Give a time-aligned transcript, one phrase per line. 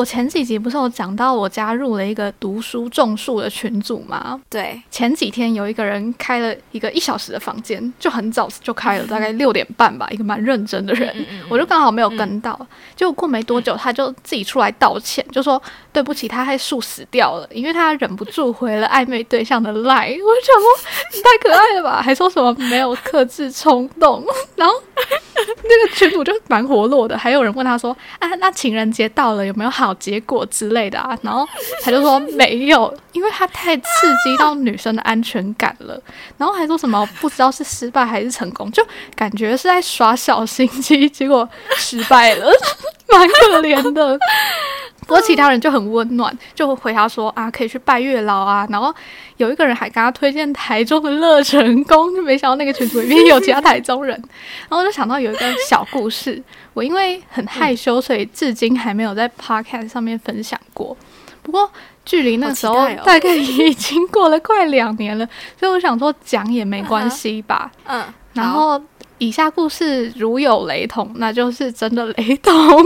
[0.00, 4.40] 我前几集不是有讲到我加入了一个读书种树的群组吗？
[4.48, 11.14] 对，前几天有一个人开了一个一小时的房间，就很早就开了，大概六点半吧，一个蛮认真的人，
[11.50, 12.58] 我就刚好没有跟到。
[12.96, 20.06] 结果过没多久，他就自己出来道歉，就说对不起，他害树死掉了，因为他忍不住回了暧昧对象的赖。
[20.06, 24.24] 我就想说，你太可爱了吧，还说什么没有克制冲动，
[24.56, 31.16] 然后那个群主就蛮活络的，还有人问他说啊，那情人节到了，有没有好结果之类的啊？
[31.22, 31.46] 然后
[31.82, 33.84] 他就说没有，因为他太刺
[34.24, 36.00] 激到女生的安全感了。
[36.36, 42.50] 然后还说什么不知道是失败还是成功，就感觉是在耍小心机，结果失败了，
[43.12, 44.18] 蛮可怜的。
[45.10, 48.64] 不过其他人就很温暖，就回他说啊，可以去拜月老啊。
[48.70, 48.94] 然后
[49.38, 54.16] 有一个人还跟他推荐台中的乐成宫，就没想到那个群组里面有其他台中人。
[54.68, 56.40] 然后我就想到有一个小故事，
[56.74, 60.96] 我因为很害羞，所以至今还没有在 podcast 上面分享过。
[61.42, 61.68] 不过
[62.04, 67.72] 距离那时候大概已经过了快两年了，所以我想说讲也没关系吧。
[67.86, 68.04] 嗯，
[68.34, 68.80] 然后
[69.20, 72.52] 以下故事如有雷同，那就是真的雷同。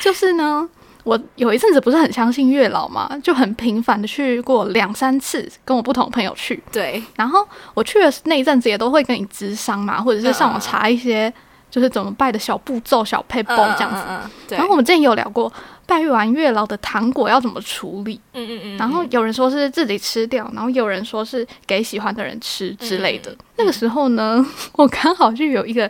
[0.00, 0.68] 就是呢，
[1.04, 6.60] 我有一阵子不是很相信月老嘛，就很频繁的去过两三次，跟我不同朋友去。
[6.72, 11.32] 对，然后我去的那一阵子也都会跟你咨商嘛，或者是上网查一些
[11.70, 14.02] 就是怎么拜的小步骤、小配包这样子。
[14.08, 15.50] 嗯然后我们之前有聊过，
[15.86, 18.20] 拜完月老的糖果要怎么处理。
[18.32, 23.32] 嗯嗯嗯，然后有人说是自己吃掉，然后有人说是给喜欢的人吃之类的。
[23.56, 25.88] 那个时候呢， 我刚好就有一个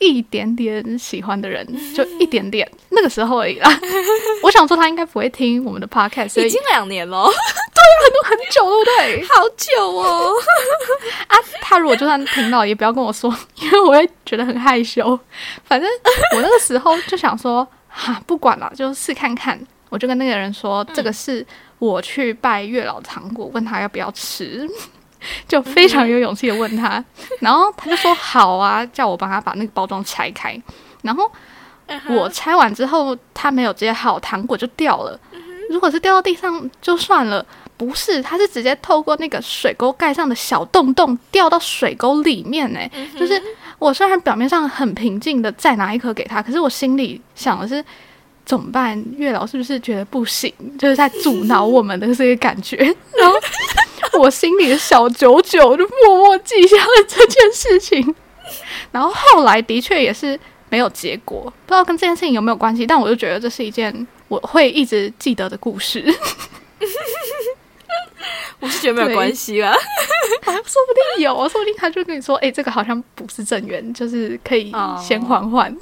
[0.00, 3.70] 一点点喜欢的人，就一点点，那个时候而已啦。
[4.42, 7.24] 我想说他应该不会听我们的 podcast，所以已经两年了，
[8.24, 9.22] 很久，对不对？
[9.28, 10.32] 好久哦。
[11.28, 15.18] 啊，他如果就算听到，也不要跟我说，因为我会觉得很害羞。
[15.64, 15.88] 反正
[16.34, 19.60] 我那个时候就想说，哈，不管了，就试看看。
[19.90, 21.44] 我就跟那个人说，这个是
[21.80, 24.64] 我去拜月老的糖果，问他要不要吃，
[25.46, 27.02] 就非常有勇气的问他，
[27.40, 30.60] 然后他就说好啊，叫我帮他把那个包装拆开。
[31.02, 31.30] 然后
[32.08, 35.18] 我拆完之后，他没有接好，糖果就掉了。
[35.70, 37.44] 如果是掉到地上就算了，
[37.76, 42.80] 不是，他是直接透过那个水沟盖上的小洞洞掉到水沟里面呢、
[43.18, 43.40] 就是
[43.78, 47.82] 我虽然表面上很平静的再拿一颗给他，可是我心里想的是
[48.44, 49.00] 怎么办？
[49.16, 50.52] 月老是不是觉得不行？
[50.76, 52.76] 就是在阻挠我们的这个感觉。
[53.18, 53.36] 然后
[54.18, 58.14] 我心里的小九九就默默记下了这件事情。
[58.90, 60.38] 然后后来的确也是
[60.68, 66.04] 没有结果，不知道跟这件事情有没有关系，但我就觉得这是一件我会一直记得的故事。
[68.60, 69.74] 我是觉得没有关系啦。
[70.44, 75.74] 说不定有，说不定他就跟你说，哎、这个好像不是正缘，就是可以哦先缓缓。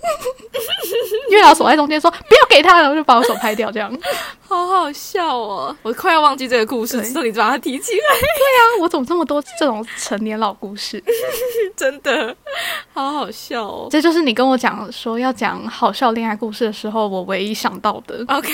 [1.31, 3.95] 月老手在中间说不要给他，然后就把我手拍掉，这样。
[4.49, 5.77] 好好笑哦！
[5.83, 11.03] 我快要忘记这个故事，对直到你把它提起来，对啊，我怎么这么多这种成年老故事？
[11.77, 12.35] 真的
[12.95, 13.89] 好好笑哦。
[13.91, 18.25] 这就是你跟我讲说要讲好笑恋爱故事的时候，我唯一想到的。
[18.29, 18.51] OK，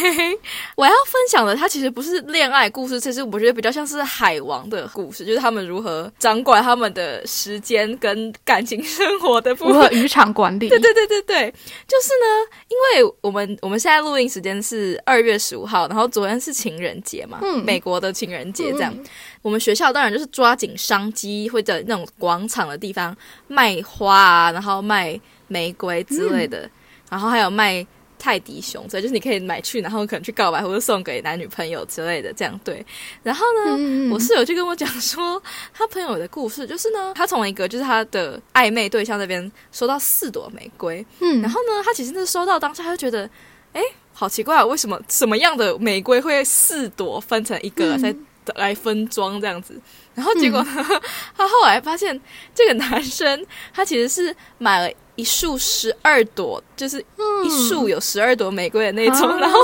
[0.75, 9.73] 我要分享的，它其实不是恋爱故事，其实我觉得比较像是海王的故事，就是他们如何掌管他们的时间跟感情生活的部分。
[9.73, 10.69] 如何渔场管理？
[10.69, 11.51] 对对对对对，
[11.89, 12.27] 就是呢，
[12.69, 18.95] 因为我们我们现在录音时间是二月十五号，然后昨天是情人节嘛，嗯美国的情人节这样。
[18.95, 19.05] 嗯
[19.43, 23.15] 我们学校当然就是抓紧商机，会在那种广场的地方
[23.47, 26.67] 卖花啊，然后卖玫瑰之类的，
[27.11, 27.87] 然后还有卖
[28.25, 32.85] 泰迪熊，所以就是你可以买去，然后可能去告白或者送给男女朋友之类的，这样对。
[33.23, 35.43] 然后呢，嗯我室友就跟我讲说，
[35.75, 41.43] 他朋友的故事就是呢，他从一个就是他的暧昧对象那边收到四朵玫瑰，嗯。
[41.43, 43.29] 然后呢，他其实那收到当下他就觉得，
[43.75, 43.83] 哎，
[44.15, 48.01] 好奇怪、啊，为什么什么样的玫瑰会四朵分成一个嗯。
[48.01, 48.15] 再
[48.57, 49.75] 来分装这样子？
[50.15, 50.87] 然后结果呢，
[51.35, 52.21] 他后来发现
[52.55, 57.05] 这个男生他其实是买了一束十二朵，就是
[57.45, 59.61] 一束有十二朵玫瑰的那种，啊然后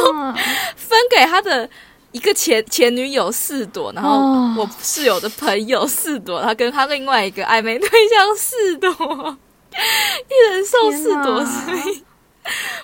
[0.76, 1.68] 分给他的。
[2.12, 8.90] 一个前前女友四朵，然后哦我室友的朋友四朵，他跟他另外一个暧昧对象四朵，
[10.28, 12.02] 一人送四朵，所以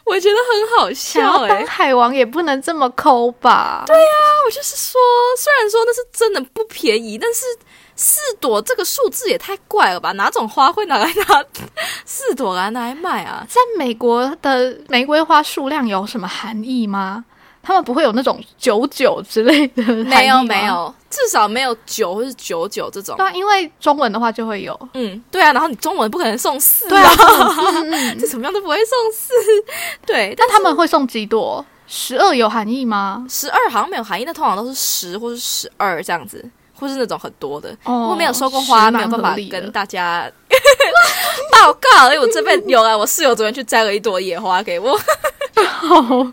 [0.04, 3.82] 我觉得很好笑哎、当海王也不能这么抠吧？
[3.88, 4.02] 对呀，
[4.46, 5.00] 我就是说，
[5.36, 7.44] 虽然说那是真的不便宜，但是
[7.96, 10.12] 四朵这个数字也太怪了吧？
[10.12, 11.44] 哪种花会拿来拿
[12.04, 13.44] 四朵来拿来卖啊？
[13.48, 17.24] 在美国的玫瑰花数量有什么含义吗？
[17.62, 20.66] 他们不会有那种九九之类的没有没。
[20.66, 23.26] 有，至少没有九或是九九这种对。
[23.26, 24.78] 啊，因为中文的话就会有。
[24.94, 27.12] 嗯，对啊，然后你中文不可能送四对啊，
[28.20, 29.32] 这怎么样都不会送四。
[30.06, 31.64] 对，但他们会送几朵？
[31.88, 33.26] 十二有含义吗？
[33.28, 37.70] 十二好像没有含义，那通常都是十或是十二这样子，或是那种很多的。
[37.84, 40.30] 哦我没有收过花，没有办法跟大家
[41.50, 42.06] 报告。
[42.06, 44.98] 因为我这边有啊，我室友昨天去摘了一朵野花给我。
[45.90, 46.32] 哦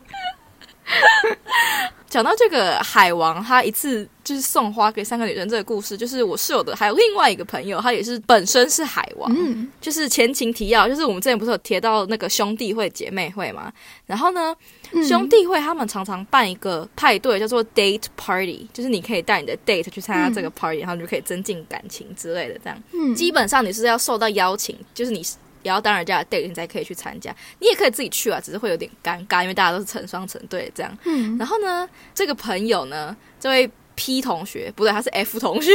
[2.14, 9.34] 讲到这个海王，他一次就是送花给三个女生这个故事，就是我室友的，还有另外一个朋友，他也是本身是海王。
[9.36, 13.74] 嗯，就是前情提要，就是我们之前不是有提到那个兄弟会、姐妹会嘛？
[14.06, 14.56] 然后呢，
[14.92, 22.60] 嗯兄弟会他们常常办一个派对，叫做 date party，就是你可以带你的 date 去参加这个 party，、然后你就可以增进感情之类的。
[22.64, 25.26] 这样，嗯基本上你是要受到邀请，就是你
[25.64, 27.36] 也要当人家的 date，你才可以去参加。
[27.60, 30.98] 你也可以自己去啊，只是会有点尴尬，因为大家都是成双成对这样。
[31.06, 35.72] 嗯然后呢，这个朋友呢，这位 P 同学不对，他是 F 同学，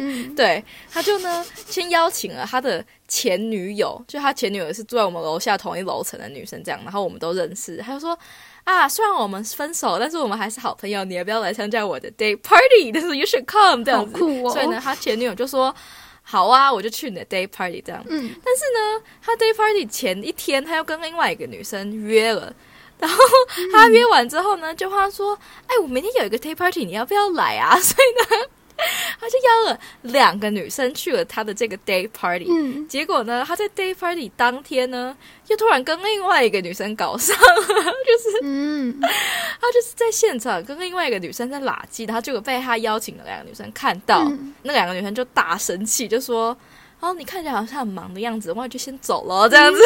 [0.00, 7.76] 嗯 对，他就呢先邀请了他的前女友，就他前女友是住在我们楼下同一楼层的女生，这样，然后我们都认识。
[7.76, 8.18] 他就说
[8.64, 12.90] 啊，虽然我们分手，但是我们还是好朋友，你要不要来参加我的 day party？
[12.92, 14.18] 但是 you should come 这好样子。
[14.18, 14.50] 酷哦。
[14.50, 15.74] 所以呢，，他前女友就说。
[16.30, 18.04] 好啊，我就去你的 day party 这样。
[18.06, 22.52] 嗯，但是呢，他 day party 前一天，他又跟另外一个女生约了。
[22.98, 23.16] 然后
[23.72, 25.38] 他约完之后呢，就他说
[25.68, 28.46] ：“哎，我明天有一个 day party，你要不要来啊？”所以呢，
[29.20, 32.46] 他就邀了两个女生去了他的这个 day party。
[32.48, 35.16] 嗯，结果呢，他在 day party 当天呢，
[35.48, 44.54] 又突然跟另外一个女生搞上了，就是嗯， 他就是在现场跟另外一个女生在拉鸡，然后结果被他邀请的两个女生看到，嗯。
[44.62, 46.56] 那两个女生就大生气，就说
[47.00, 49.48] ：“哦，你看起来好像很忙的样子，我就先走了。
[49.48, 49.80] 这样子。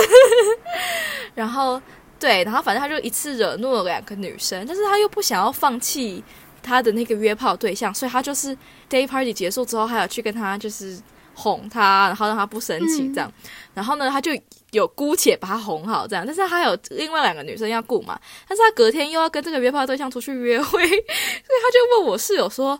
[1.34, 1.80] 然后
[2.18, 6.22] 对，然后反正他就一次惹怒了两个女生，但是他又不想要放弃
[6.62, 8.56] 他的那个约炮对象，所以他就是
[8.88, 10.98] day party 结束之后，还有去跟他就是
[11.34, 13.32] 哄他，然后让他不生气这样。
[13.74, 14.30] 然后呢，他就
[14.70, 18.18] 有姑且把他哄好这样，但是他有另外两个女生要顾嘛，
[18.48, 22.78] 但是他隔天又要跟这个约炮对象出去约会，所以他就问我室友说：“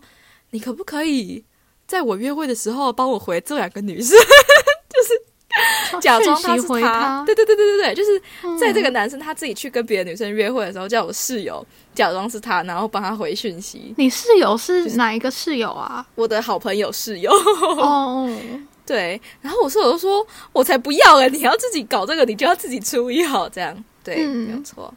[0.51, 1.45] 你可不可以
[1.87, 4.17] 在我约会的时候帮我回这两个女生？”
[6.01, 11.65] 假装他是他，对对对对对对，就是嗯在这个男生他自己去跟别的女生约会的时候，叫我室友
[11.95, 13.95] 假装是他，然后帮他回讯息。
[13.97, 16.05] 你室友是哪一个室友啊？
[16.15, 18.29] 我的好朋友室友，哦，
[18.87, 24.93] 对，然后我室友就说：“我才不要了，你要自己搞这个，你就要自己处理好，这样对，嗯没有错。”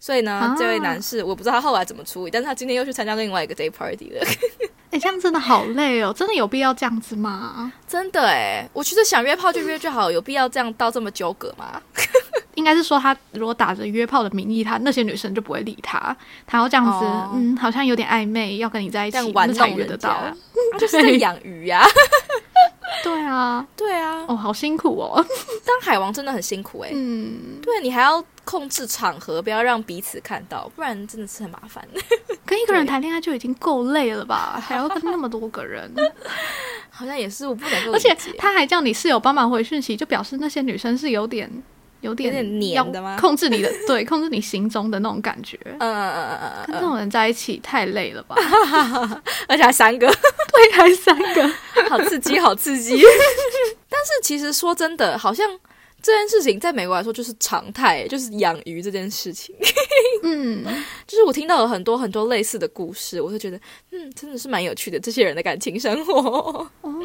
[0.00, 4.20] 所以呢，啊这位男士我不知道他后来怎么处理，但是他今天又去参加另外一个 day party 了。
[4.94, 7.72] 哎，这样真的好累哦，真的有必要这样子吗？
[7.88, 11.82] 真的哎，我觉得想约炮就约就好，有必要这样到这么纠葛吗？
[12.54, 20.36] 应该是说他如果打着约炮的名义，他那些女生就不会理他，他要这样子，哦嗯，好像有点暧昧，要跟你在一起，玩那才约得到家。
[20.70, 21.84] 他就是在养鱼呀、
[23.02, 25.24] 对啊，对啊，哦，好辛苦哦。
[25.64, 31.86] 当海王真的很辛苦哎、嗯，对你还要控制场合，不要让彼此看到，不然真的是很麻烦。
[32.46, 35.90] 跟一个人对谈恋爱就已经够累了吧，还要跟那么多个人，
[36.90, 41.50] 好像也是我不能够而且他还叫你室友帮忙回讯息，就表示那些女生是有点。
[42.04, 45.58] 有点点黏的吗控制你的，对，控制你心中的那种感觉。
[45.64, 48.36] 嗯嗯嗯嗯跟这种人在一起太累了吧？
[48.38, 51.50] 嗯，而且还三个，对，还三个。
[51.88, 52.92] 好刺激，好刺激。
[53.88, 55.48] 但是其实说真的，好像
[56.02, 59.54] 这件事情在美国来说就是常态，就是养鱼这件事情。
[60.22, 60.62] 嗯，
[61.06, 63.58] 就是我听到了很多很多类似的故事，我就觉得，
[63.92, 66.68] 嗯，真的是蛮有趣的，这些人的感情生活。
[66.82, 67.00] 哦，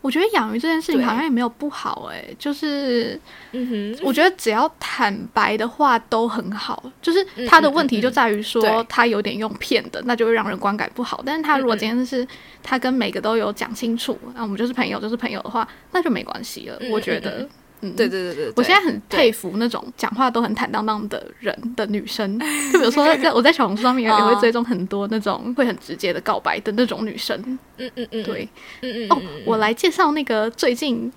[0.00, 3.20] 我觉得养鱼这件事情好像也没有不好哎、就是
[3.52, 6.90] 嗯哼，我觉得只要坦白的话都很好。
[7.02, 11.22] 就是他的问题就在于说他有点用骗的，那就会让人观感不好。
[11.26, 12.26] 但是他如果今天是
[12.62, 16.76] 他跟每个都有讲清楚，那我们就是朋友，就是朋友的话，那就没关系了。
[16.80, 17.48] 嗯我觉得
[17.80, 22.38] 嗯，嗯，对对对对对，我现在很佩服那种讲话都很坦荡荡的人的女生，
[22.72, 24.34] 就 比如说在我在小红书上面也 哦。
[24.34, 27.36] 会追踪很多那种会很直接的告白的那种女生。
[27.76, 28.48] 嗯嗯嗯，对，
[28.82, 31.10] 嗯嗯哦，我来介绍那个最近，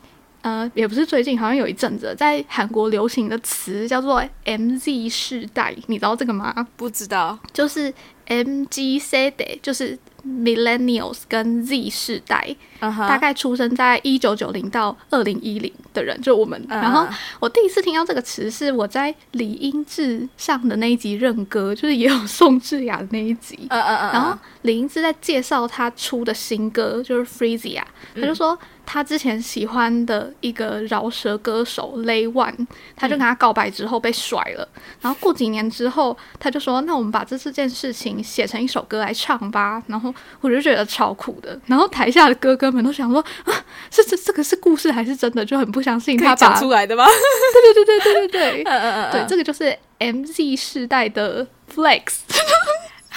[0.44, 6.68] 呃，也不是最近，好像有一阵子在韩国流行的词叫做 MZ 世代，你知道这个吗？
[6.78, 7.94] 不知道，就是
[8.28, 16.64] “MG 世代，就是 millennials 跟 Z 世代，大概出生在一九九零到二零一零的人，就我们。
[16.70, 17.08] 嗯然后
[17.40, 23.58] 我第一次听到这个词是我在李英志上的那一集认歌，就是也有宋智雅的那一集。
[23.70, 27.84] 嗯嗯嗯，然后李英志在介绍他出的新歌，就是 Freezia，
[28.16, 28.58] 他就说
[28.94, 34.68] 他之前喜欢的一个饶舌歌手 Lay One，他就跟他告白之后被甩了，
[35.00, 43.54] 然后过几年之后，他就说那我们把这这件事情写成一首歌来唱吧，然后我就觉得超酷的，然后台下的哥哥们都想说啊，
[43.90, 47.06] 是这这个是故事还是真的，就很不相信他把讲出来的吗？
[47.08, 48.64] 对对对对对对对。
[49.12, 52.18] 对，这个就是 MZ 世代的 Flex。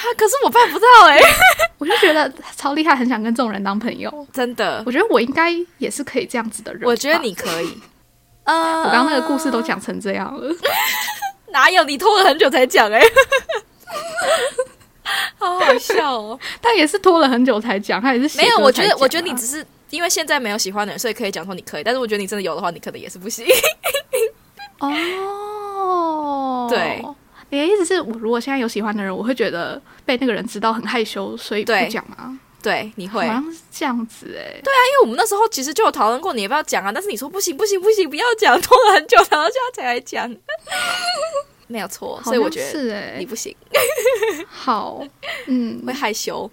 [0.04, 1.18] 啊，可是我办不到哎，
[1.78, 4.26] 我就觉得超厉害，很想跟这种人当朋友。
[4.32, 6.82] 真的我，觉得我应该也是可以这样子的人。
[6.84, 7.80] 我觉得你可以。
[8.44, 10.54] 啊， 我刚刚那个故事都讲成这样了，
[11.52, 11.82] 哪有？
[11.84, 13.00] 你拖了很久才讲哎，
[15.38, 16.38] 好好笑哦。
[16.61, 23.46] 但也是拖了很久才讲，他也是写没有，我觉得我觉得你只是因为现在没有喜欢的人，所以可以讲说你可以，但是我觉得你真的有的话，你可能也是不行。
[24.80, 27.02] 哦，对。
[27.54, 32.38] 你的意思是我如果现在有喜欢的人，我会觉得被那个人知道很害羞，所以不对讲吗？
[32.61, 34.61] 对，你会，好像是这样子哎、
[34.94, 40.28] 为我们那时候其实就有讨论过你要不要讲啊，但是你说不行不行不行，不要讲，拖了很久，然后现在才来讲，
[41.66, 43.54] 没有错，所以我觉得是哎、你不行，
[44.49, 45.02] 好，
[45.47, 45.83] 嗯。
[45.87, 46.50] 会，害羞。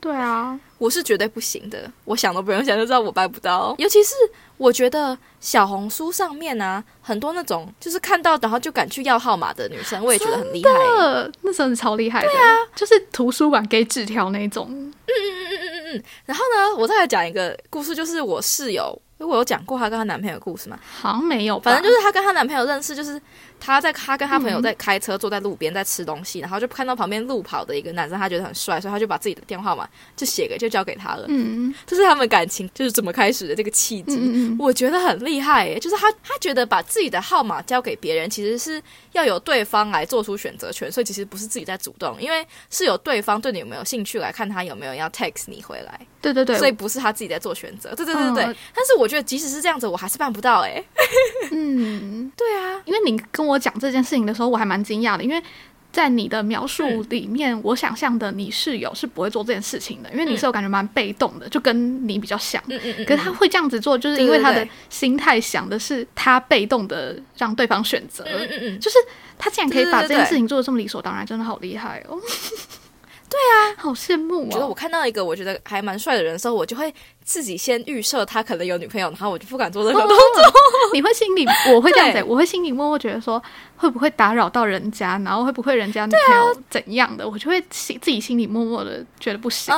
[0.00, 3.74] 对啊，我是绝对不行的，我想都不用想就知道我办不到。
[3.78, 4.14] 尤其是
[4.56, 10.70] 我觉得小红书上面啊，很多那种就是看到然后就敢去要号码的女生，我也觉得很厉害。
[10.70, 15.12] 呃，那真的超厉害的，对啊，就是图书馆给纸条那种，嗯嗯
[15.50, 20.78] 嗯嗯嗯然后呢，我再来讲一个故事，就是我室友，我有讲过她跟她男朋友的故事嘛。
[21.00, 23.20] 好像没有吧，反正就是她跟她男朋友认识，就是
[23.60, 31.26] 她在他跟他朋友在开车，坐在路边在吃东西，然后就看到旁边路跑的一个男生，他觉得很帅，所以他就把自己的电话号码就写给就交给他了。
[31.28, 34.16] 嗯这是他们感情就是怎么开始的这个契机。
[34.16, 38.80] 嗯嗯嗯，我觉得很厉害耶，就是他他觉得把自己的号码交给别人，其实是
[39.12, 47.94] 要有对方来做出选择权，所以其实不是自己在主动，因为是有对方对你有没有兴趣来看他有没有要 text 你回来，对对对，所以不是他自己在做选择。
[47.94, 50.82] 对对对对，嗯但是我觉得即使是这样子，我还是办不到哎。
[51.50, 55.42] 嗯， 对啊，因为你跟我讲这件事情的时候，我还蛮惊讶的，因为
[55.90, 62.62] 在你的描述里面，我想象的你室友是不会做这件事情的，因为你室友感觉蛮被动的，就跟你比较像。
[62.68, 68.98] 嗯嗯嗯，可是他会这样子做，就是因为他的心态想的是他被动的让对方选择，嗯嗯嗯，就是
[69.38, 72.18] 他竟然可以把这件事情做的这么理所当然，真的好厉害哦！
[73.28, 74.74] 对啊，好羡慕我觉得我哦。
[74.74, 76.92] 看到一个我觉得还蛮帅的人的时候，我就会
[77.22, 80.16] 自己先预设他可能有女朋友，然后我就不敢做这个动作。
[80.94, 83.42] 你会心里，我会这样子，我会心里默默觉得说，
[83.76, 89.74] 会不会打扰到人家，然后会不会人家女朋友怎样的，我就会心自己心里默默的觉得不行。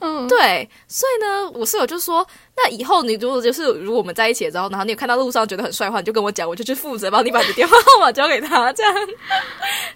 [0.00, 2.26] 嗯，对，所以呢，我室友就说，
[2.56, 8.94] 那以后你如果就是如果我们在一起了之后，然后你有看到路上觉得很帅的话，你就跟我讲，我就去负责帮你把你的电话号码交给他，这样。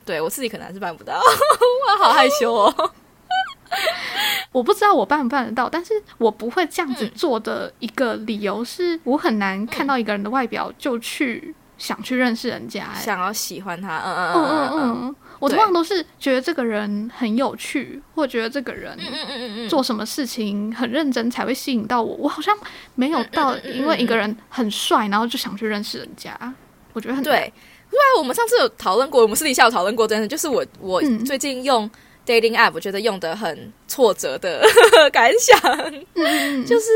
[0.04, 2.90] 对我自己可能还是办不到，我好害羞哦。
[4.52, 13.00] 我不知道我办不办得到，但是我不会这样子嗯做的一个理由是我很难看到一个人的外表就去想去认识人家、欸。
[13.00, 18.96] 想要喜欢他，嗯嗯嗯嗯嗯，我通对常都是觉得这个人很有趣，或觉得这个人
[19.68, 22.14] 做什么事情很认真才会吸引到我。
[22.14, 22.56] 我好像
[22.94, 26.32] 没有到因为一个人很帅，然后就想去认识人家。
[26.92, 27.52] 我觉得很难对。
[27.90, 31.90] 对啊，我们上次有讨论过，我们私底下有讨论过，真的就是我我嗯最近用
[32.24, 34.64] dating app，我觉得用的很挫折的
[35.10, 35.60] 感想。
[36.64, 36.86] 就是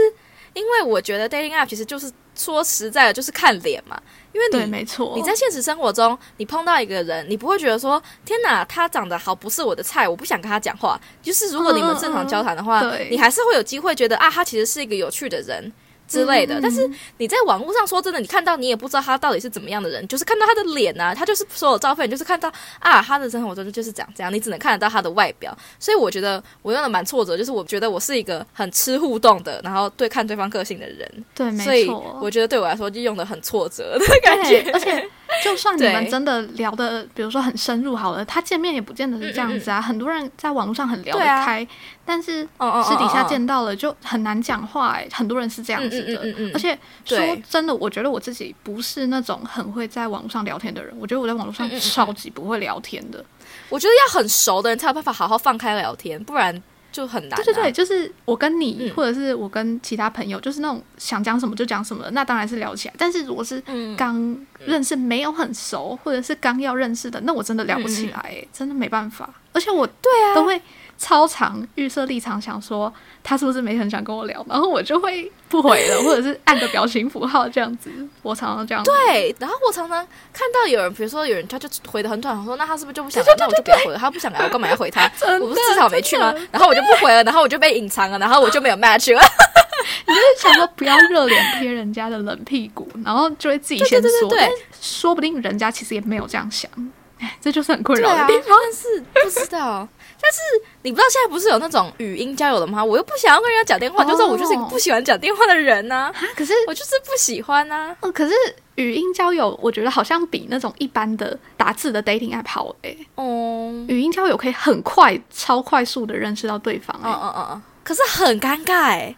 [0.55, 4.00] 因为我觉得 dating app 其实就是说实在的，就是看脸嘛。
[4.37, 5.14] 因为对，你没错。
[5.16, 11.00] 你在现实生活中，你碰到一个人，你不会觉得说天哪，他长得好不是我的菜，我不想跟他讲话。
[11.23, 15.73] 就是如果你们正常交谈的话，你还是会有机会觉得啊，他其实是一个有趣的人。
[16.07, 25.57] 之类的，但是你在网络上说真的，你看到你也不知道他到底是怎么样的人，就是看到他的脸啊，他就是所有照片，你就是看到啊，他的生活中就是这样这样，你只能看得到他的外表。
[25.79, 32.19] 所以我觉得我用的蛮挫折，就是我觉得我是一个很吃互动的，然后对看对方个性的人，对，所以没错。
[32.23, 35.09] 我觉得对我来说就用的很挫折的感觉， 而且
[35.42, 39.80] 就算你们真的聊的，比如说很深入好了，他见面也不见得是这样子啊。
[39.80, 41.66] 很多人在网络上很聊得开，
[42.04, 45.09] 但是私底下见到了就很难讲话、欸。
[45.12, 47.18] 很多人是这样子的，而且说
[47.49, 50.95] 真的，我觉得我自己不是那种很会在网络上聊天的人。
[50.99, 53.25] 我觉得我在网络上超级不会聊天的。
[53.68, 56.62] 我觉得要很熟的人才有办法好好放开聊天，不然
[56.97, 57.43] 就很难、啊。
[57.45, 62.95] 对对对，就是我跟你，嗯或者是我跟其他朋友，就是那种想讲什么就讲什么，那当然是聊起来。
[62.97, 69.29] 但是如果是嗯刚认识没有很熟，或者是刚要认识的，那我真的聊不起来、欸真的没办法。
[69.53, 70.61] 而且我对啊，都会
[70.99, 77.91] 超长预设立场，想说他是不是没很想跟我聊，然后我就会不回了，或者是按个表情符号这样子。
[78.23, 78.83] 我常常这样。
[78.83, 83.35] 对，然后我常常看到有人，比如说有人他就回的很短，我说那他是不是就不想聊？
[83.37, 83.99] 那我就不要回了。
[83.99, 85.03] 他不想聊，我干嘛要回他？
[85.41, 86.35] 我不是至少没去吗？
[86.50, 89.21] 然后我就不回了，然后我就被隐藏了，然后我就没有 match 了。
[90.09, 94.49] 你就是想说不要热脸贴人家的冷屁股，然后就会自己先说对，
[94.81, 96.71] 说不定人家其实也没有这样想。
[97.19, 98.59] 哎，这就是很困扰的地方。
[98.62, 99.88] 但是不知道，
[100.26, 100.40] 但是
[100.83, 102.85] 你不知道现在不是有那种语音交友的吗？
[102.85, 106.11] 我又不想要跟人家讲电话，就是我就是一个不喜欢讲电话的人呢。
[106.12, 107.97] 啊，可是我就是不喜欢啊。
[108.00, 108.35] 哦，可是
[108.75, 112.97] 语音交友，我觉得好像比那种一般的打字的 dating app 好哎。
[113.14, 116.99] 哦，语音交友可以很快、超快速的认识到对方。
[117.04, 117.62] 嗯嗯嗯嗯。
[117.85, 119.14] 可是很尴尬哎。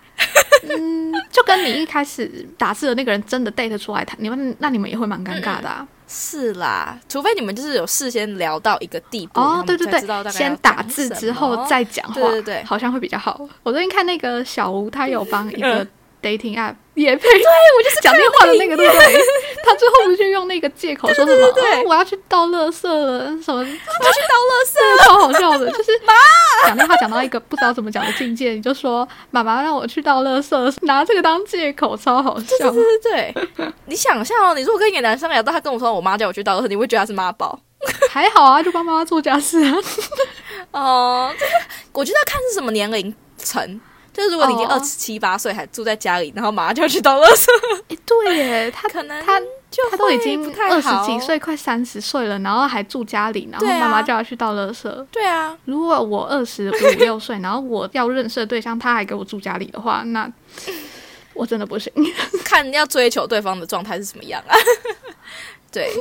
[0.62, 5.86] 嗯， 就跟你一开始打字的那个人真的 date 出来谈，你们那你们也会蛮尴尬的啊。
[6.10, 13.46] 是啦，除非你们就是有事先聊到一个地步，哦，对对对，先打字之后再讲话，对对对，好像会比较好。
[13.62, 15.86] 我最近看那个小吴，他有帮一个
[16.22, 16.74] dating app。
[16.94, 17.44] 也配对
[17.76, 19.20] 我就是讲电话的那个，对不对？
[19.62, 21.46] 他最后不是用那个借口说什么？
[21.86, 23.62] 我要去倒垃圾了，什么？
[23.64, 25.70] 要去倒垃圾， 超好笑的。
[25.70, 26.12] 就是妈
[26.66, 32.68] 讲电话讲到一个不知道怎么讲的境界，你就说妈妈让我去倒垃圾，拿这个当借口，超好笑。
[32.72, 37.56] 对对对，你想象哦，你如果跟一个男生聊到他跟我说我妈叫我去倒垃圾，你会觉得他是妈宝？
[38.10, 39.72] 还好啊，就帮妈妈做家事啊。
[40.72, 41.32] 哦，
[41.92, 43.80] 我觉得要看是什么年龄层。
[44.18, 47.46] 就是如果你已经二十七八岁还住在家里，然后马上就要去倒垃圾，
[47.88, 49.38] 哎，对耶， 他可能他
[49.70, 55.06] 就他都已经二十几岁，快三十岁了，然后还住家里，然后妈妈叫他去倒垃圾。
[55.12, 60.28] 对啊，如果我二十五六岁，然后我要认识的对象他还给我住家里的话，那
[61.32, 61.92] 我真的不行。
[62.44, 64.56] 看要追求对方的状态是什么样啊？
[65.70, 65.92] 对，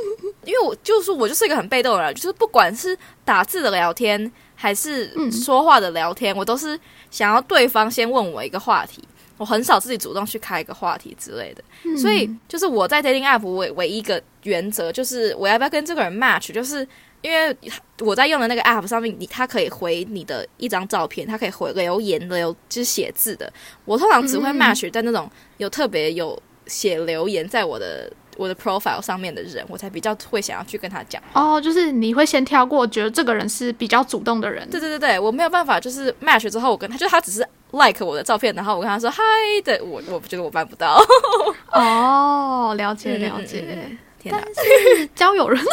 [0.46, 6.78] 因为我就是我就是一个很被动的人，就是不管是打字的聊天还是说话的聊天，我都是。
[7.10, 9.02] 想要对方先问我一个话题，
[9.38, 11.64] 我很少自己主动去开一个话题之类的，
[11.98, 16.86] 所以就是我在 dating app 唯唯一一个原则就是我要不要跟这个人 match，就是
[17.22, 17.58] 因为
[18.00, 23.52] 我在用的那个 app 上面，你他可以回你的一张照片，他可以回留言留就是写字的，
[23.86, 28.12] 我通常只会 match 在那种有特别有写留言在我的。
[28.38, 31.22] 我的 profile 上面的人，我才比较会想要去跟他讲。
[31.34, 34.70] 哦，就是你会先挑过，觉得这个人是比较主动的人。
[34.70, 41.02] 对对对对，我没有办法，就是 match 之后，我跟他，就他只是 like 我的照片，然后我跟他说 hi 的，我我觉得我办不到。
[41.74, 43.98] 哦，了解了解。
[44.30, 45.64] 但是交友人，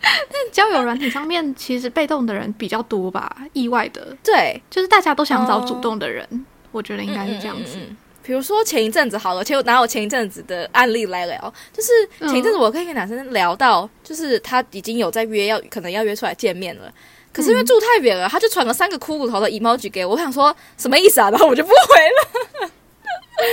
[0.00, 3.36] 但 交友软体上面其实被动的人比较多吧？
[3.52, 7.78] 意外的，对，就是大家都想找主动的人，我觉得应该是这样子。
[8.26, 11.90] 比如说前一阵子好了，前拿我前一阵子的案例来聊，就是
[12.28, 16.92] 前一阵子我跟一个男生聊到，就是他已经有在约，要可能要约出来见面了，
[17.32, 21.30] 可是因为住太远了，他就传了三个骷髅头的 emoji 给我，我想说什么意思啊？
[21.30, 22.70] 然后我就不回了。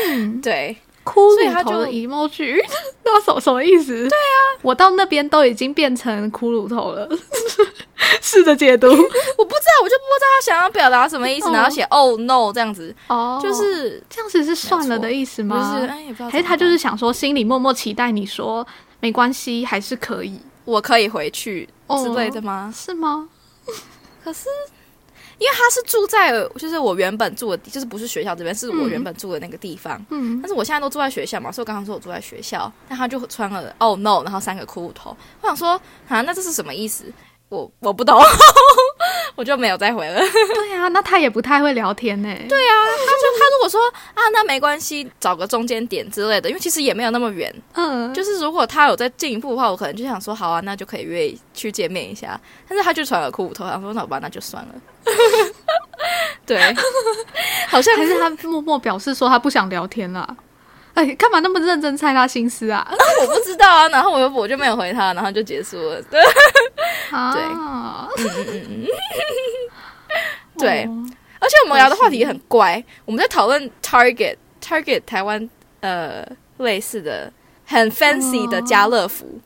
[0.09, 0.75] 嗯，对。
[1.05, 2.63] 骷髅头的 emoji，
[3.03, 4.07] 那什什么意思？
[4.07, 7.09] 对啊，我到那边都已经变成骷髅头了。
[8.21, 15.79] 试着解读， 我不知道，我就不知道他想要表达什么意思，然后写 “oh no” 这样子，哦，就是这样子是算了的意思吗？
[16.17, 18.65] 不是，还是他就是想说，心里默默期待你说
[18.99, 21.67] 没关系，还是可以，我可以回去
[22.01, 22.73] 之类的吗？
[22.75, 23.27] 是吗？
[24.23, 24.45] 可是。
[25.39, 29.99] 因为他是住在，就是我原本住的，就是不是学校这边，是我原本住的那个地方。
[30.09, 35.13] 嗯，但是我现在都住在学校嘛，所以我刚刚说我住在学校，但他就穿了 “oh no”，然后三个骷髅头。
[35.41, 35.71] 我想说，
[36.07, 37.11] 啊，那这是什么意思？
[37.53, 38.19] 我我不懂。
[39.35, 40.19] 我就没有再回了。
[40.19, 42.29] 对啊，那他也不太会聊天呢。
[42.47, 43.81] 对啊，他就他如果说
[44.13, 47.53] 啊，那没关系，找个中间点之类的，因为其实也没有那么远。
[47.73, 52.39] 嗯，就是如果他有再进一步的话，我可能就想说，好啊，那就可以约去见面一下。
[52.69, 54.75] 但是他就传了骷髅头，想说那好吧，那就算了。
[56.45, 56.59] 对，
[57.67, 60.35] 好像还是他默默表示说他不想聊天了。
[60.93, 62.87] 哎，干嘛那么认真猜他心思啊？
[63.19, 65.99] 我不知道啊，然后我又我就没有回他，然后就结束了。
[66.03, 66.21] 对，
[67.33, 68.09] 对，嗯
[68.47, 68.87] 嗯嗯，
[70.59, 70.89] 对。
[71.39, 75.49] 而且我们聊的话题也很怪，我们在讨论 Target Target 台湾
[75.81, 76.25] 呃
[76.57, 77.31] 类似的
[77.65, 79.39] 很 fancy 的家乐福。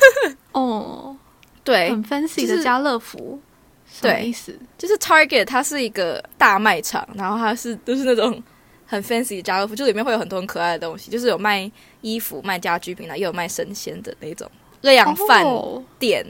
[0.52, 1.16] 哦，
[1.62, 3.40] 对，很 fancy 的家乐福，
[3.86, 4.58] 什么意思？
[4.76, 8.42] 就是 Target 它是一个大卖场，然后它是都是那种。
[8.88, 11.68] 很 fancy 的家乐福，就里面会有很多很可爱的东西，就是有卖
[12.02, 14.48] 衣服、卖家居品的，又有卖生鲜的那种
[14.82, 15.44] 量饭
[15.98, 16.24] 店，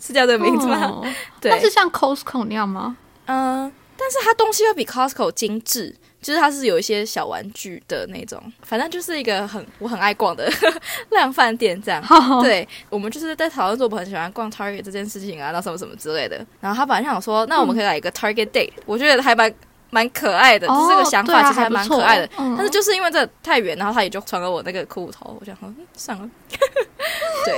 [0.00, 1.02] 是叫这个名字吗？
[1.40, 2.96] 对，是像 Costco 那样吗？
[3.26, 10.50] 嗯，但是它东西要比 Costco 精致，就是它是有一些小玩具的那种，反正就是一个很我很爱逛的
[11.10, 12.02] 量贩店这样。
[12.02, 16.44] 好，对，我们就是在讨论说我们很喜欢逛 Target 这件事情啊，然后什么什么之类的。
[16.60, 19.52] 然后他本来想说，那我们可以来一个 Target Date，、我觉得还蛮
[19.90, 22.28] 蛮可爱的，就是这个想法其实还蛮可爱的。
[22.36, 26.28] 但是就是因为这太远，然后他也就传了我那个裤头，我想说、嗯、算了。
[27.44, 27.54] 对，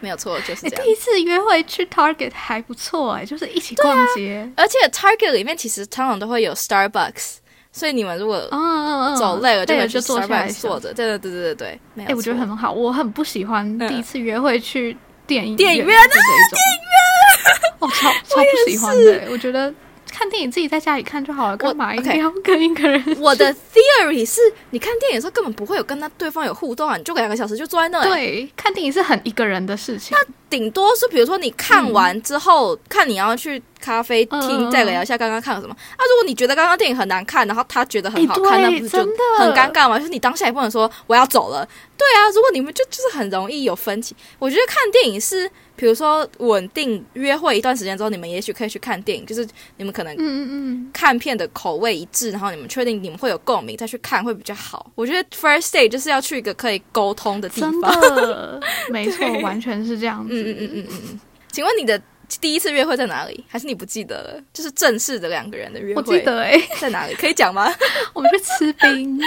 [0.00, 0.90] 没有错，就是哎、这样第。
[0.90, 4.50] 一次约会去 Target 还不错哎、就是一起逛街。
[4.56, 7.36] 而且 Target 里面其实常常都会有 Starbucks，
[7.72, 10.94] 所以你们如果嗯嗯嗯，走累了就就坐下来 Starbucks 坐着。
[10.94, 14.96] 对对对对对哎、我觉得很好，我很不喜欢第一次约会去
[15.26, 16.58] 电影电影院院的这一种，
[17.80, 19.22] 我，超超不喜欢的。
[19.30, 19.72] 我觉得
[20.18, 23.04] 看电影自己在家里看就好了，干嘛一定要跟一个人？
[23.20, 30.16] 我的 theory 是，你看电影的时候根本不会有跟他对方有互动啊，你就两个小时就坐在那里，对，看电影是很一个人的事情。
[30.16, 35.72] 那顶多是比如说你看完之后，看你要去咖啡厅嗯再聊一下刚刚看了什么。
[35.72, 38.98] 啊，如果你觉得刚刚电影很难看，然后他觉得很好看，那不是就
[39.38, 39.96] 很尴尬吗？
[39.96, 41.64] 就是你当下也不能说我要走了。
[41.96, 44.14] 对啊，如果你们就就是很容易有分歧。
[44.40, 49.46] 我觉得看电影是，比如说稳定约会一段时间之后，你们也许可以去看电影，就是
[49.76, 54.90] 你们可能嗯嗯嗯，看片的口味一致，然后你们确定你们会有共鸣，再去看会比较好。
[54.96, 58.00] 我觉得 first date 就是要去一个可以沟通的地真方。
[58.00, 61.20] 的，没错， 完全是这样嗯嗯嗯嗯嗯。
[61.50, 62.00] 请问你的
[62.40, 63.44] 第一次约会在哪里？
[63.48, 64.42] 还是你不记得了？
[64.52, 67.14] 就是正式的两个人的约会，我记得哎、在哪里？
[67.14, 67.72] 可以讲吗？
[68.12, 69.18] 我们去吃冰，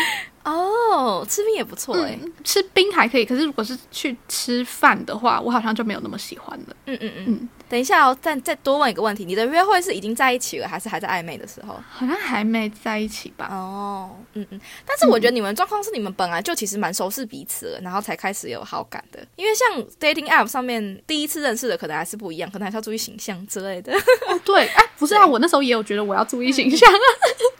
[0.43, 6.75] 哦，吃冰也不错哎、嗯，吃冰还可以，可是如果是去吃饭的话，我好像就没有那么喜欢了。
[6.85, 11.79] 嗯嗯嗯嗯等一下哦，再再多问一个问题：你的约会是已经在一起了，还是还在暧昧的时候？
[11.87, 13.47] 好像还没在一起吧？
[13.51, 14.59] 哦，嗯嗯。
[14.87, 19.19] 但是我觉得你们状况是你们本来就其实蛮熟悉彼此了，然后才开始有好感的。
[19.35, 23.93] 因为像 dating app 上面第一次认识的可能还是不一样，可能还是要注意形象之类的。
[24.27, 26.89] 哦，对，哎，不是啊，我那时候也有觉得我要注意形象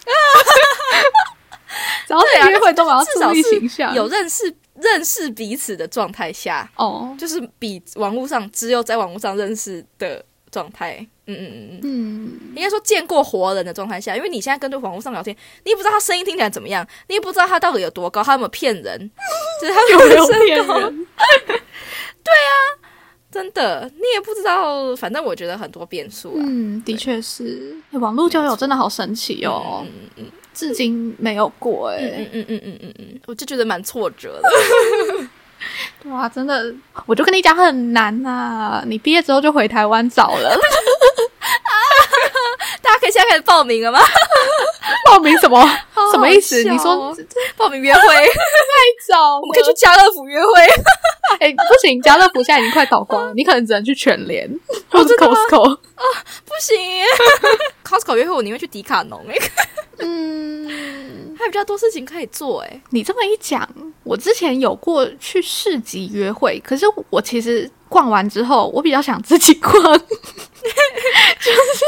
[2.18, 2.22] 啊。
[2.34, 3.96] 只要是约会都要注意至少是形象。
[3.96, 10.96] 有认识认识彼此的状态下，哦，就是比网络上只有在网络上认识的状态，
[11.26, 19.12] 嗯嗯嗯嗯，嗯，应该说见过活人的状态下，因为你现在跟对网络上聊天，你也不知道他声音听起来怎么样，你也不知道他到底有多高，他有没有骗人，
[19.62, 21.08] 就是他有没有骗人？
[23.32, 26.42] 真的，你也不知道，反正我觉得很多变数啊。
[26.44, 31.98] 嗯，的确是，哎网络交友真的好神奇哦，嗯嗯嗯至今没有过哎。
[32.02, 34.50] 嗯嗯嗯嗯嗯嗯，我就觉得蛮挫折的。
[36.04, 36.74] 对啊，真的，
[37.06, 40.56] 我就跟你讲很难呐、你毕业之后就回台湾找了，
[42.82, 44.00] 大家可以现在开始报名了吗？
[45.06, 45.60] 报名什么？
[45.94, 46.64] 好什么意思？
[46.64, 47.16] 笑你说哦
[47.58, 50.48] 报名约会，太早我们可以去家乐福约会。
[51.40, 54.50] 哎、不行，家乐福现在已经快倒光了，你可能只能去全联
[54.90, 55.78] 或者 Costco 啊。
[56.46, 56.78] 不行
[57.84, 59.36] ，Costco 约会我宁愿去迪卡侬哎、
[60.00, 63.68] 嗯，还有比较多事情可以做哎、你这么一讲，
[64.04, 71.86] 我之前有过去市集约会，可是我其实逛完之后，我比较想自己逛， 就是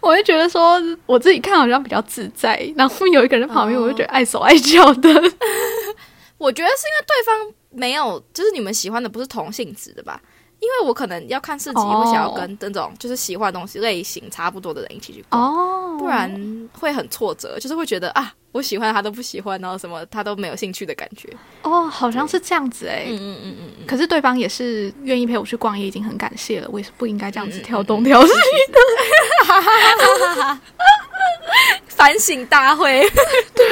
[0.00, 5.10] 我会觉得说我自己看好像比较自在，然后有一个人在旁边，哦我就觉得碍手碍脚的。
[6.38, 10.20] 我觉得是因为对方没有，就是你们喜欢的不是同性质的吧？
[10.60, 21.28] 因为我可能要看市集，哦会想要跟这种就是喜欢的东西类型差不多的人一起去逛，哦不然会很挫折，就是会觉得啊，我喜欢他都不喜欢，然后什么他都没有兴趣的感觉。
[21.62, 26.68] 哦，好像是这样子哎、嗯嗯嗯嗯嗯，可是对方也是愿意陪我去逛也，已经很感谢了。
[26.70, 28.32] 我也是不应该这样子挑东挑西。
[31.88, 33.02] 反省大会。
[33.54, 33.66] 对。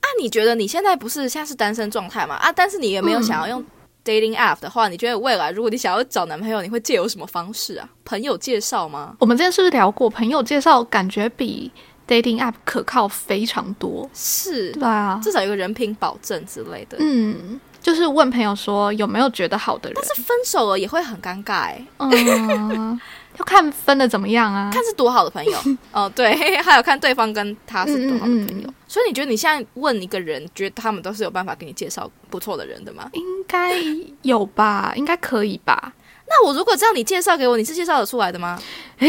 [0.00, 2.34] 啊，你觉得你现在不是现在是单身状态嘛？
[2.36, 3.64] 啊，但是你也没有想要用
[4.10, 7.88] dating app 的话，你觉得未来如果你想要找男朋友，你会借由什么方式啊？
[8.04, 9.14] 朋友介绍吗？
[9.20, 11.70] 我们之前是不是聊过朋友介绍，感觉比
[12.08, 14.10] dating app 可靠非常多？
[14.12, 16.96] 是，对啊，至少有个人品保证之类的。
[16.98, 23.00] 嗯，就是问朋友说有没有觉得好的人，但是分手了也会很尴尬哎、嗯，
[23.40, 24.70] 要看分的怎么样啊？
[24.72, 25.58] 看是多好的朋友
[25.92, 28.68] 哦，对， 还有看对方跟他是多好的朋友。
[28.68, 33.08] 嗯嗯所以你觉得你现在问一个人，觉得他们都是有办法给你介绍不错的人的吗？
[33.12, 33.74] 应该
[34.22, 35.92] 有吧， 应该可以吧？
[36.28, 38.60] 那我如果知道你介绍给我，你是介绍得出来的吗？
[39.00, 39.06] 我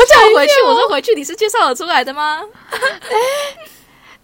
[0.00, 2.42] 我叫我回去，我说回去，你是介绍得出来的吗？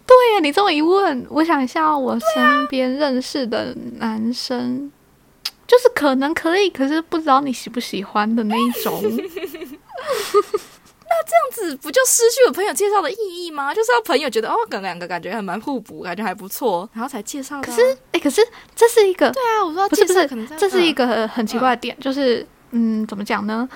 [0.07, 4.91] 对呀，你这么一问，我想一下哦，我身边认识的男生，
[5.67, 9.01] 就是可能可以，可是不知道你喜不喜欢的那一种。
[11.09, 13.73] 那这样子不就失去了朋友介绍的意义吗？
[13.73, 18.41] 就是要朋友觉得哦，跟两个感觉还蛮互补，感觉还不错，然后才介绍啊、可是，哎，可是
[18.75, 23.67] 这是一个对啊，我说要不是不是可能，这是一个个很奇怪的点，就是嗯，怎么讲呢？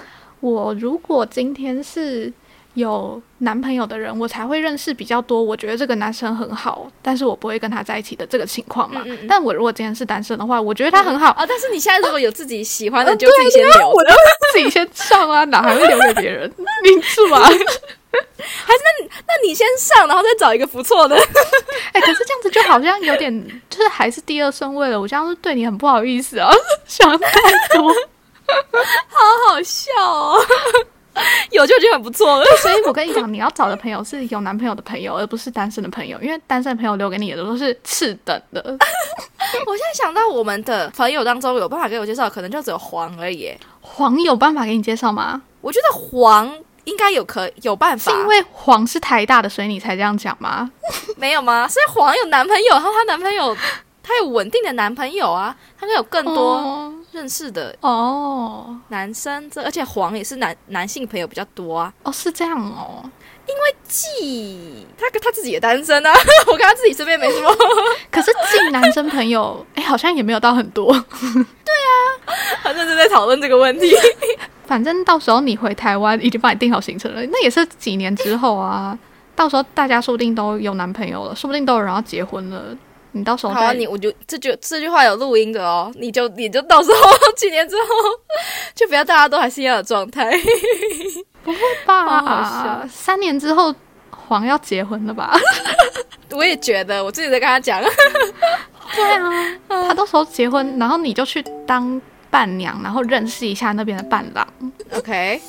[0.42, 2.32] 我如果今天是
[2.76, 5.42] 有男朋友的人，我才会认识比较多。
[5.42, 9.02] 我觉得这个男生很好，但是我不会跟他在一起的这个情况嘛。
[9.06, 14.16] 嗯嗯嗯但我如果今天是单身的话，我觉得他很好，啊，但是你现在如果有自己喜欢的， 你就自己先留着。
[14.54, 16.52] 自己先上啊，哪还会留给别人？
[16.84, 17.40] 你 是那？
[19.26, 21.16] 那你先上，然后再找一个不错的。
[21.94, 25.00] 哎、可是这样子就好像有点，就是还是第二顺位了。
[25.00, 26.52] 我这样是对你很不好意思啊，
[26.86, 27.40] 想太
[27.74, 27.94] 多。
[29.08, 30.46] 好好笑哦，
[31.52, 32.46] 有就已经很不错了。
[32.62, 38.62] 所以我跟你讲，你要找的朋友是有男朋友的朋友，而不是单身的朋友，因为单身的朋友留给你的都是次等的。
[39.66, 43.52] 我现在想到我们的朋友当中有办法给我介绍，可能就只有黄而已。
[43.82, 45.42] 黄有办法给你介绍吗？
[45.60, 46.52] 我觉得黄
[46.86, 50.72] 应该有可有办法，是因为黄是台大的，所以你才这样讲吗？
[51.18, 51.68] 没有吗？
[51.68, 53.56] 所以黄有男朋友，然后她男朋友
[54.02, 61.94] 她有稳定的男朋友啊，她有更多哦认识的哦男生，这而且黄也是男男性朋友比较多啊。
[62.04, 63.04] 哦，是这样哦。
[63.48, 66.14] 因为季他跟他自己也单身啊，
[66.48, 67.52] 我看他自己身边没什么，
[68.10, 70.94] 可是季男生朋友，哎、好像也没有到很多。
[70.94, 71.92] 对啊
[72.64, 73.92] 很认真在讨论这个问题。
[74.66, 78.98] 反正到时候你回台湾已经帮你定好行程了，那也是几年之后啊。
[79.36, 82.64] 到时候大家说不定都有男朋友了，说不定都有人要结婚了。
[83.14, 87.88] 你到时候好、啊，你我就这句这句话有录音的哦，你就你就到时候几年之后，
[88.74, 90.32] 就不要大家都还是一样的状态。
[91.86, 93.74] 吧，好好笑三年之后
[94.12, 95.38] 黄要结婚了吧？
[96.32, 97.82] 我也觉得，我自己在跟他讲，
[98.96, 104.48] 对啊，他到时候结婚，然后你就去当伴娘，然后认识一下那边的伴郎
[104.96, 105.40] ，OK，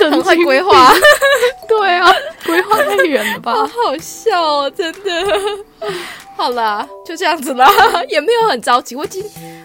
[0.00, 0.92] 很很会规划，
[1.68, 2.10] 对啊，
[2.44, 3.52] 规划太远了吧？
[3.54, 5.90] 好好笑哦，真的。
[6.36, 7.68] 好啦，就这样子啦，
[8.08, 9.22] 也没有很着急，我已经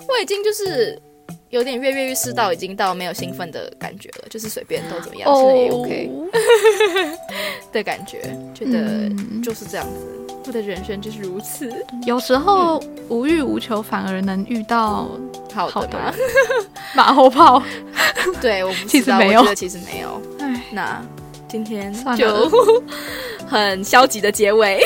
[0.09, 1.01] 我已经就是
[1.49, 6.11] 有点跃跃欲试到已经到没有兴奋的感觉了，就是随便都怎么样，现在也 OK
[7.71, 8.21] 的感觉，
[8.53, 8.79] 觉得
[9.09, 9.41] 嗯。
[9.43, 11.71] 就是这样子，我的人生就是如此。
[12.07, 15.07] 有时候无欲无求，反而能遇到
[15.53, 16.13] 好好的。
[16.95, 17.61] 马后炮。
[18.41, 19.39] 对，我不知道，其实没有。
[19.41, 20.19] 我觉得其实没有。
[20.39, 21.05] 唉，那
[21.47, 22.51] 今天就
[23.47, 24.81] 很消极的结尾，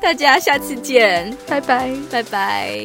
[0.00, 1.92] 大家下次见，拜拜。
[2.10, 2.82] 拜拜。